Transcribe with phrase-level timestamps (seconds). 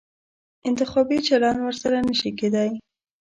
[0.69, 2.71] انتخابي چلند ورسره نه شي کېدای.